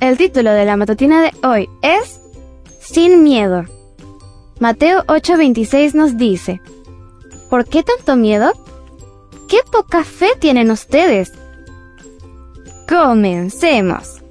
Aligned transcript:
El 0.00 0.18
título 0.18 0.50
de 0.50 0.64
la 0.64 0.76
matutina 0.76 1.22
de 1.22 1.32
hoy 1.46 1.68
es 1.82 2.20
Sin 2.80 3.22
miedo. 3.22 3.64
Mateo 4.60 5.04
8:26 5.06 5.94
nos 5.94 6.16
dice, 6.16 6.60
¿Por 7.48 7.64
qué 7.64 7.82
tanto 7.82 8.16
miedo? 8.16 8.52
¿Qué 9.48 9.58
poca 9.70 10.04
fe 10.04 10.30
tienen 10.38 10.70
ustedes? 10.70 11.32
Comencemos. 12.88 14.22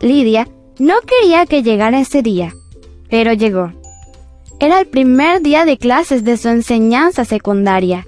Lidia 0.00 0.48
no 0.78 0.94
quería 1.06 1.46
que 1.46 1.62
llegara 1.62 2.00
ese 2.00 2.22
día, 2.22 2.54
pero 3.08 3.32
llegó. 3.32 3.72
Era 4.60 4.80
el 4.80 4.86
primer 4.86 5.40
día 5.40 5.64
de 5.64 5.78
clases 5.78 6.24
de 6.24 6.36
su 6.36 6.48
enseñanza 6.48 7.24
secundaria. 7.24 8.06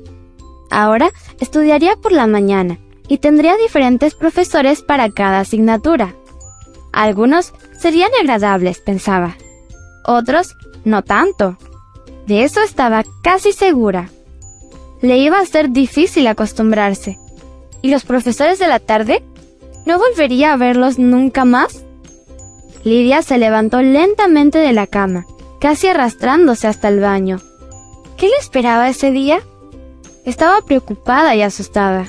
Ahora 0.71 1.11
estudiaría 1.41 1.97
por 1.97 2.13
la 2.13 2.27
mañana 2.27 2.79
y 3.09 3.19
tendría 3.19 3.57
diferentes 3.57 4.15
profesores 4.15 4.83
para 4.83 5.11
cada 5.11 5.41
asignatura. 5.41 6.15
Algunos 6.97 7.53
serían 7.79 8.11
agradables, 8.19 8.79
pensaba. 8.79 9.37
Otros 10.07 10.57
no 10.87 11.03
tanto. 11.03 11.59
De 12.27 12.43
eso 12.43 12.63
estaba 12.63 13.05
casi 13.23 13.53
segura. 13.53 14.09
Le 15.03 15.19
iba 15.19 15.39
a 15.39 15.45
ser 15.45 15.69
difícil 15.69 16.27
acostumbrarse. 16.27 17.19
¿Y 17.83 17.91
los 17.91 18.05
profesores 18.07 18.59
de 18.59 18.67
la 18.67 18.79
tarde? 18.79 19.23
¿No 19.85 19.99
volvería 19.99 20.55
a 20.55 20.57
verlos 20.57 20.99
nunca 20.99 21.45
más? 21.45 21.85
Lidia 22.83 23.21
se 23.21 23.37
levantó 23.37 23.83
lentamente 23.83 24.57
de 24.57 24.73
la 24.73 24.87
cama, 24.87 25.27
casi 25.61 25.89
arrastrándose 25.89 26.67
hasta 26.67 26.89
el 26.89 27.01
baño. 27.01 27.41
¿Qué 28.17 28.29
le 28.29 28.37
esperaba 28.41 28.89
ese 28.89 29.11
día? 29.11 29.41
Estaba 30.25 30.63
preocupada 30.63 31.35
y 31.35 31.43
asustada. 31.43 32.07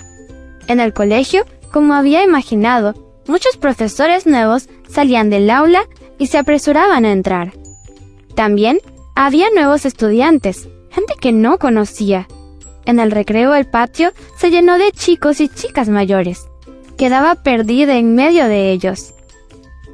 En 0.68 0.80
el 0.80 0.94
colegio, 0.94 1.44
como 1.74 1.94
había 1.94 2.24
imaginado, 2.24 3.07
muchos 3.28 3.58
profesores 3.58 4.26
nuevos 4.26 4.70
salían 4.90 5.30
del 5.30 5.50
aula 5.50 5.84
y 6.18 6.28
se 6.28 6.38
apresuraban 6.38 7.06
a 7.06 7.12
entrar. 7.12 7.54
También 8.36 8.80
había 9.16 9.50
nuevos 9.50 9.86
estudiantes, 9.86 10.68
gente 10.90 11.14
que 11.20 11.32
no 11.32 11.58
conocía. 11.58 12.28
En 12.86 13.00
el 13.00 13.12
recreo 13.12 13.54
el 13.56 13.68
patio 13.68 14.12
se 14.38 14.50
llenó 14.50 14.78
de 14.78 14.92
chicos 14.92 15.42
y 15.42 15.50
chicas 15.50 15.90
mayores. 15.90 16.48
Quedaba 16.98 17.36
perdida 17.36 17.98
en 17.98 18.16
medio 18.16 18.48
de 18.48 18.72
ellos. 18.72 19.14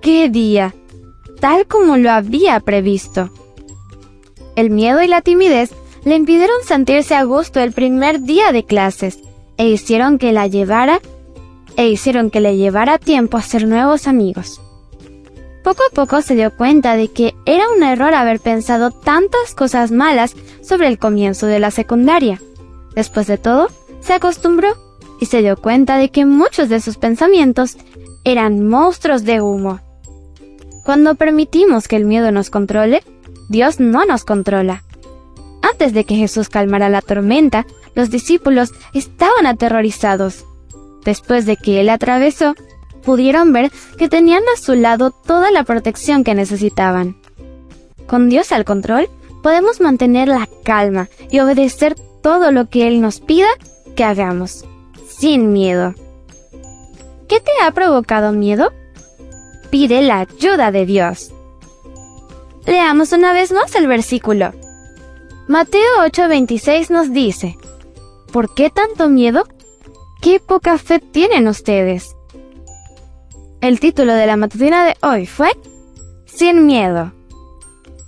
¡Qué 0.01 0.29
día! 0.29 0.73
Tal 1.39 1.65
como 1.67 1.97
lo 1.97 2.11
había 2.11 2.59
previsto. 2.59 3.29
El 4.55 4.69
miedo 4.69 5.01
y 5.01 5.07
la 5.07 5.21
timidez 5.21 5.71
le 6.05 6.15
impidieron 6.15 6.63
sentirse 6.63 7.15
a 7.15 7.23
gusto 7.23 7.59
el 7.59 7.71
primer 7.71 8.21
día 8.21 8.51
de 8.51 8.65
clases 8.65 9.19
e 9.57 9.67
hicieron 9.67 10.17
que 10.17 10.31
la 10.31 10.47
llevara 10.47 11.01
e 11.77 11.89
hicieron 11.89 12.29
que 12.29 12.39
le 12.39 12.57
llevara 12.57 12.97
tiempo 12.97 13.37
a 13.37 13.41
hacer 13.41 13.67
nuevos 13.67 14.07
amigos. 14.07 14.61
Poco 15.63 15.81
a 15.89 15.95
poco 15.95 16.21
se 16.21 16.35
dio 16.35 16.55
cuenta 16.55 16.95
de 16.95 17.07
que 17.07 17.33
era 17.45 17.63
un 17.69 17.83
error 17.83 18.13
haber 18.13 18.39
pensado 18.39 18.91
tantas 18.91 19.55
cosas 19.55 19.91
malas 19.91 20.35
sobre 20.61 20.87
el 20.87 20.99
comienzo 20.99 21.47
de 21.47 21.59
la 21.59 21.71
secundaria. 21.71 22.41
Después 22.95 23.27
de 23.27 23.37
todo, 23.37 23.69
se 24.01 24.13
acostumbró 24.13 24.75
y 25.21 25.25
se 25.27 25.41
dio 25.41 25.55
cuenta 25.55 25.97
de 25.97 26.09
que 26.09 26.25
muchos 26.25 26.67
de 26.67 26.81
sus 26.81 26.97
pensamientos 26.97 27.77
eran 28.25 28.67
monstruos 28.67 29.23
de 29.23 29.41
humo. 29.41 29.79
Cuando 30.83 31.15
permitimos 31.15 31.87
que 31.87 31.95
el 31.95 32.03
miedo 32.03 32.31
nos 32.33 32.49
controle, 32.49 33.01
Dios 33.47 33.79
no 33.79 34.05
nos 34.05 34.25
controla. 34.25 34.83
Antes 35.61 35.93
de 35.93 36.03
que 36.03 36.15
Jesús 36.15 36.49
calmara 36.49 36.89
la 36.89 37.01
tormenta, 37.01 37.65
los 37.95 38.09
discípulos 38.09 38.73
estaban 38.93 39.45
aterrorizados. 39.45 40.45
Después 41.05 41.45
de 41.45 41.57
que 41.57 41.81
él 41.81 41.89
atravesó, 41.89 42.55
pudieron 43.03 43.53
ver 43.53 43.71
que 43.97 44.09
tenían 44.09 44.43
a 44.53 44.59
su 44.59 44.75
lado 44.75 45.11
toda 45.11 45.51
la 45.51 45.63
protección 45.63 46.23
que 46.23 46.35
necesitaban. 46.35 47.17
Con 48.07 48.29
Dios 48.29 48.51
al 48.51 48.65
control, 48.65 49.09
podemos 49.41 49.81
mantener 49.81 50.27
la 50.29 50.47
calma 50.63 51.09
y 51.29 51.39
obedecer 51.39 51.95
todo 52.21 52.51
lo 52.51 52.69
que 52.69 52.87
Él 52.87 53.01
nos 53.01 53.19
pida 53.19 53.47
que 53.95 54.03
hagamos, 54.03 54.65
sin 55.07 55.51
miedo. 55.51 55.93
¿Qué 57.27 57.39
te 57.39 57.51
ha 57.61 57.71
provocado 57.71 58.31
miedo? 58.31 58.71
Pide 59.69 60.01
la 60.01 60.19
ayuda 60.19 60.71
de 60.71 60.85
Dios. 60.85 61.31
Leamos 62.65 63.11
una 63.11 63.33
vez 63.33 63.51
más 63.51 63.75
el 63.75 63.87
versículo. 63.87 64.53
Mateo 65.47 65.81
8:26 66.05 66.89
nos 66.89 67.11
dice, 67.11 67.57
¿Por 68.31 68.53
qué 68.53 68.69
tanto 68.69 69.09
miedo? 69.09 69.45
¿Qué 70.23 70.39
poca 70.39 70.77
fe 70.77 70.99
tienen 70.99 71.49
ustedes? 71.49 72.15
El 73.59 73.81
título 73.81 74.13
de 74.13 74.25
la 74.25 74.37
matutina 74.37 74.85
de 74.85 74.95
hoy 75.01 75.25
fue 75.25 75.51
Sin 76.23 76.65
miedo. 76.65 77.11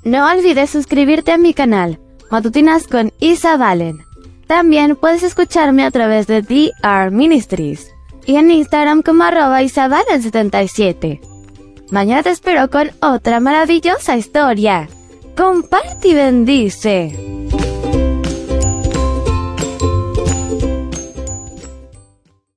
No 0.05 0.25
olvides 0.31 0.69
suscribirte 0.69 1.33
a 1.33 1.37
mi 1.37 1.53
canal, 1.53 1.99
Matutinas 2.31 2.87
con 2.87 3.11
Isa 3.19 3.57
Valen. 3.57 4.05
También 4.47 4.95
puedes 4.95 5.23
escucharme 5.23 5.83
a 5.83 5.91
través 5.91 6.25
de 6.25 6.41
DR 6.41 7.11
Ministries 7.11 7.91
y 8.25 8.37
en 8.37 8.49
Instagram 8.49 9.01
como 9.01 9.25
arroba 9.25 9.61
isavalen77. 9.61 11.19
Mañana 11.91 12.23
te 12.23 12.29
espero 12.29 12.69
con 12.69 12.91
otra 13.01 13.41
maravillosa 13.41 14.15
historia. 14.15 14.87
Comparte 15.35 16.07
y 16.07 16.13
bendice. 16.13 17.44